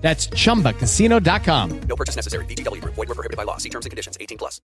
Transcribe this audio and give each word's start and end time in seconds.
That's 0.00 0.28
chumbacasino.com. 0.28 1.80
No 1.88 1.96
purchase 1.96 2.16
necessary. 2.16 2.44
VGW 2.46 2.80
Group. 2.80 2.94
Void 2.94 3.08
were 3.08 3.14
prohibited 3.14 3.36
by 3.36 3.44
law. 3.44 3.58
See 3.58 3.70
terms 3.70 3.86
and 3.86 3.90
conditions. 3.90 4.16
18 4.20 4.38
plus. 4.38 4.60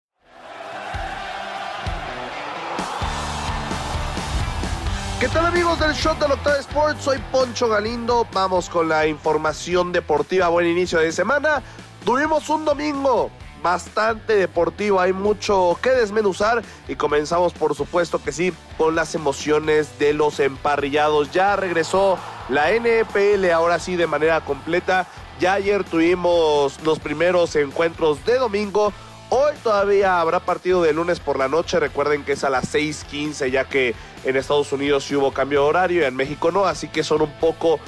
¿Qué 5.21 5.29
tal 5.29 5.45
amigos 5.45 5.79
del 5.79 5.93
Shot 5.93 6.19
del 6.19 6.31
Octavo 6.31 6.57
Sports? 6.57 7.03
Soy 7.03 7.19
Poncho 7.31 7.69
Galindo. 7.69 8.27
Vamos 8.33 8.67
con 8.67 8.89
la 8.89 9.05
información 9.05 9.91
deportiva. 9.91 10.47
Buen 10.47 10.65
inicio 10.65 10.97
de 10.97 11.11
semana. 11.11 11.61
Tuvimos 12.03 12.49
un 12.49 12.65
domingo 12.65 13.29
bastante 13.61 14.35
deportivo. 14.35 14.99
Hay 14.99 15.13
mucho 15.13 15.77
que 15.79 15.91
desmenuzar. 15.91 16.63
Y 16.87 16.95
comenzamos, 16.95 17.53
por 17.53 17.75
supuesto 17.75 18.19
que 18.23 18.31
sí, 18.31 18.51
con 18.79 18.95
las 18.95 19.13
emociones 19.13 19.99
de 19.99 20.13
los 20.13 20.39
emparrillados. 20.39 21.31
Ya 21.31 21.55
regresó 21.55 22.17
la 22.49 22.71
NPL, 22.71 23.51
ahora 23.51 23.77
sí 23.77 23.95
de 23.95 24.07
manera 24.07 24.41
completa. 24.41 25.05
Ya 25.39 25.53
ayer 25.53 25.83
tuvimos 25.83 26.79
los 26.83 26.99
primeros 26.99 27.55
encuentros 27.55 28.23
de 28.25 28.37
domingo. 28.37 28.93
Hoy 29.29 29.53
todavía 29.63 30.19
habrá 30.19 30.39
partido 30.39 30.83
de 30.83 30.93
lunes 30.93 31.19
por 31.19 31.39
la 31.39 31.47
noche. 31.47 31.79
Recuerden 31.79 32.23
que 32.23 32.33
es 32.33 32.43
a 32.43 32.49
las 32.49 32.65
6:15, 32.73 33.49
ya 33.49 33.63
que 33.63 33.95
en 34.23 34.35
Estados 34.35 34.71
Unidos 34.71 35.05
sí 35.05 35.15
hubo 35.15 35.31
cambio 35.31 35.63
de 35.63 35.69
horario 35.69 36.01
y 36.01 36.05
en 36.05 36.15
México 36.15 36.51
no. 36.51 36.65
Así 36.65 36.89
que 36.89 37.03
son 37.03 37.21
un 37.21 37.31
poco 37.39 37.79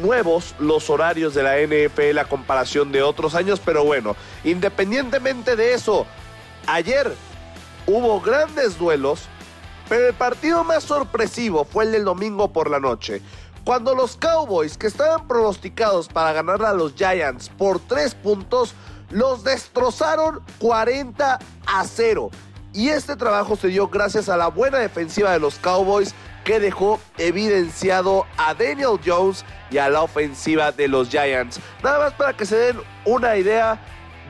nuevos 0.00 0.54
los 0.58 0.88
horarios 0.88 1.34
de 1.34 1.42
la 1.42 1.58
NFL 1.58 2.18
a 2.18 2.24
comparación 2.24 2.92
de 2.92 3.02
otros 3.02 3.34
años. 3.34 3.60
Pero 3.62 3.84
bueno, 3.84 4.16
independientemente 4.44 5.56
de 5.56 5.74
eso, 5.74 6.06
ayer 6.66 7.14
hubo 7.86 8.20
grandes 8.20 8.78
duelos. 8.78 9.22
Pero 9.88 10.06
el 10.06 10.14
partido 10.14 10.62
más 10.62 10.84
sorpresivo 10.84 11.64
fue 11.64 11.82
el 11.82 11.90
del 11.90 12.04
domingo 12.04 12.52
por 12.52 12.70
la 12.70 12.78
noche. 12.78 13.20
Cuando 13.64 13.94
los 13.94 14.16
Cowboys, 14.16 14.78
que 14.78 14.86
estaban 14.86 15.28
pronosticados 15.28 16.08
para 16.08 16.32
ganar 16.32 16.64
a 16.64 16.72
los 16.72 16.94
Giants 16.94 17.50
por 17.50 17.78
tres 17.78 18.14
puntos, 18.14 18.74
los 19.10 19.44
destrozaron 19.44 20.40
40 20.58 21.38
a 21.66 21.84
0. 21.84 22.30
Y 22.72 22.88
este 22.88 23.16
trabajo 23.16 23.56
se 23.56 23.68
dio 23.68 23.88
gracias 23.88 24.28
a 24.28 24.36
la 24.36 24.48
buena 24.48 24.78
defensiva 24.78 25.32
de 25.32 25.40
los 25.40 25.56
Cowboys 25.56 26.14
que 26.44 26.60
dejó 26.60 26.98
evidenciado 27.18 28.26
a 28.38 28.54
Daniel 28.54 28.98
Jones 29.04 29.44
y 29.70 29.78
a 29.78 29.90
la 29.90 30.02
ofensiva 30.02 30.72
de 30.72 30.88
los 30.88 31.10
Giants. 31.10 31.60
Nada 31.82 31.98
más 31.98 32.12
para 32.14 32.32
que 32.32 32.46
se 32.46 32.56
den 32.56 32.80
una 33.04 33.36
idea, 33.36 33.78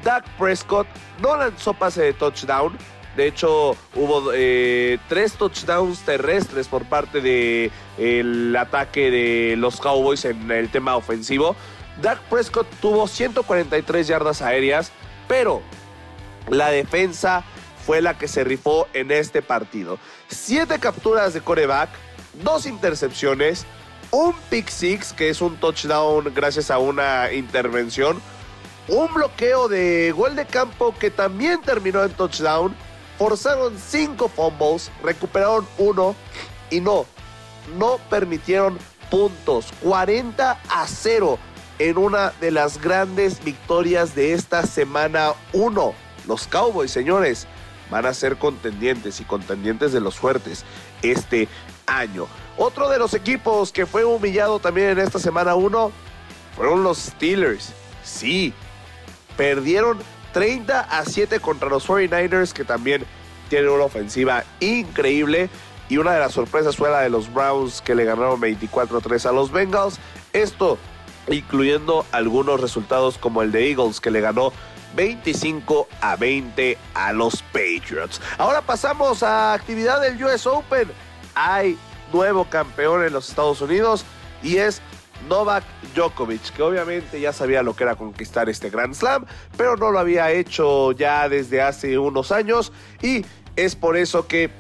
Dak 0.02 0.24
Prescott 0.38 0.86
no 1.20 1.36
lanzó 1.36 1.74
pase 1.74 2.02
de 2.02 2.12
touchdown. 2.12 2.76
De 3.16 3.27
hecho, 3.27 3.77
hubo 3.94 4.30
eh, 4.33 4.98
tres 5.08 5.33
touchdowns 5.33 6.00
terrestres 6.00 6.69
por 6.69 6.84
parte 6.84 7.20
del 7.20 7.72
el 7.98 8.56
ataque 8.56 9.11
de 9.11 9.56
los 9.56 9.80
Cowboys 9.80 10.25
en 10.25 10.50
el 10.50 10.70
tema 10.70 10.97
ofensivo. 10.97 11.56
Dak 12.00 12.20
Prescott 12.31 12.69
tuvo 12.81 13.08
143 13.08 14.06
yardas 14.06 14.42
aéreas, 14.42 14.92
pero 15.27 15.61
la 16.48 16.70
defensa 16.70 17.44
fue 17.84 18.00
la 18.00 18.16
que 18.16 18.28
se 18.28 18.44
rifó 18.44 18.86
en 18.92 19.11
este 19.11 19.42
partido. 19.42 19.98
Siete 20.28 20.78
capturas 20.78 21.34
de 21.34 21.41
coreback, 21.41 21.91
dos 22.42 22.66
intercepciones, 22.66 23.66
un 24.11 24.34
pick 24.50 24.69
six, 24.69 25.12
que 25.12 25.28
es 25.31 25.41
un 25.41 25.56
touchdown 25.56 26.32
gracias 26.34 26.70
a 26.70 26.78
una 26.78 27.32
intervención, 27.32 28.20
un 28.88 29.12
bloqueo 29.12 29.69
de 29.69 30.12
gol 30.12 30.37
de 30.37 30.47
campo 30.47 30.94
que 30.99 31.10
también 31.10 31.60
terminó 31.62 32.03
en 32.03 32.12
touchdown, 32.12 32.75
forzaron 33.20 33.76
cinco 33.78 34.31
fumbles, 34.31 34.91
recuperaron 35.03 35.66
uno 35.76 36.16
y 36.70 36.81
no, 36.81 37.04
no 37.76 37.98
permitieron 38.08 38.78
puntos. 39.10 39.66
40 39.82 40.58
a 40.70 40.86
0 40.86 41.38
en 41.78 41.98
una 41.98 42.31
de 42.41 42.50
las 42.50 42.81
grandes 42.81 43.44
victorias 43.44 44.14
de 44.14 44.32
esta 44.32 44.62
semana 44.62 45.34
1. 45.53 45.94
Los 46.26 46.47
Cowboys, 46.47 46.92
señores, 46.92 47.47
van 47.91 48.06
a 48.06 48.14
ser 48.14 48.38
contendientes 48.38 49.20
y 49.20 49.25
contendientes 49.25 49.92
de 49.92 50.00
los 50.00 50.14
fuertes 50.16 50.64
este 51.02 51.47
año. 51.87 52.26
Otro 52.56 52.88
de 52.88 52.98
los 52.98 53.12
equipos 53.12 53.70
que 53.70 53.84
fue 53.84 54.02
humillado 54.02 54.60
también 54.60 54.88
en 54.88 54.98
esta 54.98 55.19
semana 55.19 55.56
1 55.56 55.92
fueron 56.56 56.82
los 56.82 56.97
Steelers. 56.97 57.75
Sí, 58.02 58.54
perdieron 59.37 59.98
30 60.32 60.80
a 60.80 61.04
7 61.04 61.41
contra 61.41 61.68
los 61.68 61.86
49ers 61.86 62.52
que 62.52 62.64
también 62.64 63.04
tienen 63.48 63.70
una 63.70 63.84
ofensiva 63.84 64.44
increíble. 64.60 65.50
Y 65.88 65.98
una 65.98 66.12
de 66.12 66.20
las 66.20 66.32
sorpresas 66.32 66.76
fue 66.76 66.88
la 66.88 67.00
de 67.00 67.10
los 67.10 67.32
Browns 67.32 67.80
que 67.80 67.94
le 67.94 68.04
ganaron 68.04 68.40
24 68.40 68.98
a 68.98 69.00
3 69.00 69.26
a 69.26 69.32
los 69.32 69.50
Bengals. 69.50 69.98
Esto 70.32 70.78
incluyendo 71.28 72.06
algunos 72.12 72.60
resultados 72.60 73.19
como 73.19 73.42
el 73.42 73.52
de 73.52 73.70
Eagles 73.70 74.00
que 74.00 74.10
le 74.10 74.20
ganó 74.20 74.52
25 74.94 75.88
a 76.00 76.16
20 76.16 76.78
a 76.94 77.12
los 77.12 77.42
Patriots. 77.42 78.20
Ahora 78.38 78.62
pasamos 78.62 79.22
a 79.22 79.52
actividad 79.52 80.00
del 80.00 80.22
US 80.22 80.46
Open. 80.46 80.90
Hay 81.34 81.78
nuevo 82.12 82.44
campeón 82.44 83.04
en 83.04 83.12
los 83.12 83.28
Estados 83.28 83.60
Unidos 83.60 84.04
y 84.42 84.56
es 84.56 84.80
Novak 85.28 85.64
Djokovic, 85.94 86.53
que 86.54 86.62
obviamente 86.62 87.20
ya 87.20 87.32
sabía 87.32 87.62
lo 87.62 87.75
que 87.75 87.84
era 87.84 87.94
conquistar 87.94 88.48
este 88.48 88.70
Grand 88.70 88.94
Slam, 88.94 89.26
pero 89.56 89.76
no 89.76 89.91
lo 89.91 89.98
había 89.98 90.31
hecho 90.31 90.92
ya 90.92 91.28
desde 91.28 91.62
hace 91.62 91.98
unos 91.98 92.32
años 92.32 92.72
y 93.03 93.25
es 93.56 93.76
por 93.76 93.97
eso 93.97 94.26
que 94.26 94.50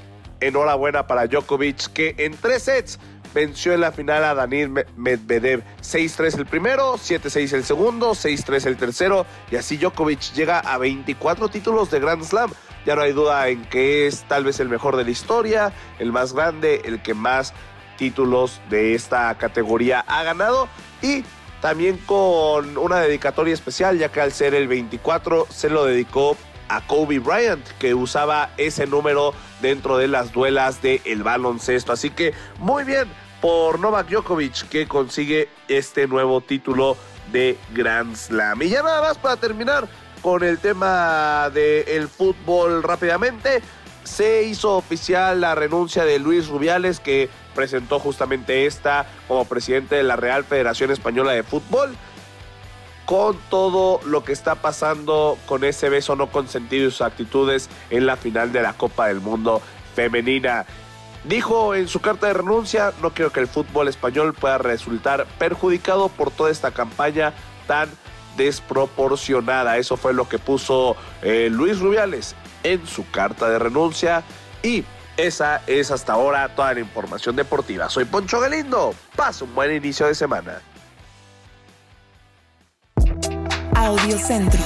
enhorabuena 0.40 1.06
para 1.06 1.26
Djokovic 1.26 1.92
que 1.92 2.14
en 2.18 2.36
tres 2.36 2.64
sets 2.64 2.98
venció 3.34 3.72
en 3.72 3.80
la 3.80 3.92
final 3.92 4.24
a 4.24 4.34
Danil 4.34 4.70
Medvedev 4.96 5.62
6-3 5.82 6.38
el 6.38 6.46
primero, 6.46 6.94
7-6 6.94 7.52
el 7.54 7.64
segundo, 7.64 8.10
6-3 8.12 8.66
el 8.66 8.76
tercero 8.76 9.26
y 9.50 9.56
así 9.56 9.76
Djokovic 9.76 10.32
llega 10.34 10.60
a 10.60 10.78
24 10.78 11.48
títulos 11.48 11.90
de 11.90 12.00
Grand 12.00 12.24
Slam. 12.24 12.50
Ya 12.86 12.96
no 12.96 13.02
hay 13.02 13.12
duda 13.12 13.46
en 13.48 13.62
que 13.66 14.06
es 14.06 14.24
tal 14.26 14.44
vez 14.44 14.58
el 14.58 14.70
mejor 14.70 14.96
de 14.96 15.04
la 15.04 15.10
historia, 15.10 15.72
el 15.98 16.12
más 16.12 16.32
grande, 16.32 16.80
el 16.84 17.02
que 17.02 17.12
más 17.12 17.52
títulos 18.00 18.62
de 18.70 18.94
esta 18.94 19.36
categoría 19.36 20.02
ha 20.08 20.22
ganado 20.22 20.68
y 21.02 21.22
también 21.60 21.98
con 21.98 22.78
una 22.78 22.96
dedicatoria 22.96 23.52
especial 23.52 23.98
ya 23.98 24.08
que 24.08 24.22
al 24.22 24.32
ser 24.32 24.54
el 24.54 24.68
24 24.68 25.46
se 25.50 25.68
lo 25.68 25.84
dedicó 25.84 26.34
a 26.70 26.80
Kobe 26.86 27.18
Bryant 27.18 27.62
que 27.78 27.92
usaba 27.92 28.52
ese 28.56 28.86
número 28.86 29.34
dentro 29.60 29.98
de 29.98 30.08
las 30.08 30.32
duelas 30.32 30.80
del 30.80 31.02
el 31.04 31.22
baloncesto. 31.22 31.92
Así 31.92 32.08
que 32.08 32.32
muy 32.58 32.84
bien 32.84 33.04
por 33.42 33.78
Novak 33.78 34.08
Djokovic 34.08 34.70
que 34.70 34.88
consigue 34.88 35.50
este 35.68 36.08
nuevo 36.08 36.40
título 36.40 36.96
de 37.30 37.58
Grand 37.74 38.16
Slam. 38.16 38.62
Y 38.62 38.70
ya 38.70 38.82
nada 38.82 39.02
más 39.02 39.18
para 39.18 39.36
terminar 39.36 39.86
con 40.22 40.42
el 40.42 40.58
tema 40.58 41.50
del 41.52 42.08
fútbol 42.08 42.82
rápidamente. 42.82 43.60
Se 44.10 44.42
hizo 44.42 44.76
oficial 44.76 45.40
la 45.40 45.54
renuncia 45.54 46.04
de 46.04 46.18
Luis 46.18 46.48
Rubiales 46.48 46.98
que 46.98 47.30
presentó 47.54 48.00
justamente 48.00 48.66
esta 48.66 49.06
como 49.28 49.44
presidente 49.44 49.94
de 49.94 50.02
la 50.02 50.16
Real 50.16 50.42
Federación 50.42 50.90
Española 50.90 51.30
de 51.30 51.44
Fútbol 51.44 51.94
con 53.06 53.38
todo 53.48 54.00
lo 54.04 54.24
que 54.24 54.32
está 54.32 54.56
pasando 54.56 55.38
con 55.46 55.62
ese 55.62 55.88
beso 55.88 56.16
no 56.16 56.28
consentido 56.28 56.88
y 56.88 56.90
sus 56.90 57.02
actitudes 57.02 57.70
en 57.90 58.04
la 58.04 58.16
final 58.16 58.52
de 58.52 58.62
la 58.62 58.72
Copa 58.72 59.06
del 59.06 59.20
Mundo 59.20 59.62
femenina. 59.94 60.66
Dijo 61.22 61.76
en 61.76 61.86
su 61.86 62.00
carta 62.00 62.26
de 62.26 62.34
renuncia, 62.34 62.92
no 63.00 63.10
quiero 63.10 63.30
que 63.30 63.40
el 63.40 63.46
fútbol 63.46 63.86
español 63.86 64.34
pueda 64.34 64.58
resultar 64.58 65.24
perjudicado 65.38 66.08
por 66.08 66.32
toda 66.32 66.50
esta 66.50 66.72
campaña 66.72 67.32
tan 67.68 67.88
desproporcionada. 68.36 69.78
Eso 69.78 69.96
fue 69.96 70.12
lo 70.14 70.28
que 70.28 70.40
puso 70.40 70.96
eh, 71.22 71.48
Luis 71.48 71.78
Rubiales 71.78 72.34
en 72.62 72.86
su 72.86 73.08
carta 73.10 73.48
de 73.48 73.58
renuncia 73.58 74.22
y 74.62 74.84
esa 75.16 75.62
es 75.66 75.90
hasta 75.90 76.14
ahora 76.14 76.48
toda 76.54 76.74
la 76.74 76.80
información 76.80 77.36
deportiva. 77.36 77.88
Soy 77.90 78.04
Poncho 78.04 78.40
Galindo. 78.40 78.94
Pasa 79.16 79.44
un 79.44 79.54
buen 79.54 79.74
inicio 79.74 80.06
de 80.06 80.14
semana. 80.14 80.60
Audio 83.74 84.18
Centro. 84.18 84.60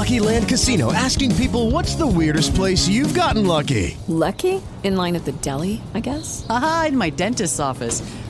Lucky 0.00 0.18
Land 0.18 0.48
Casino 0.48 0.92
asking 0.92 1.34
people 1.36 1.70
what's 1.70 1.94
the 1.94 2.06
weirdest 2.06 2.54
place 2.54 2.88
you've 2.88 3.14
gotten 3.14 3.46
lucky? 3.46 3.96
Lucky? 4.08 4.62
In 4.82 4.96
line 4.96 5.14
at 5.14 5.24
the 5.24 5.32
deli, 5.42 5.80
I 5.94 6.00
guess? 6.00 6.46
Aha, 6.48 6.86
in 6.88 6.96
my 6.96 7.10
dentist's 7.10 7.60
office. 7.60 8.00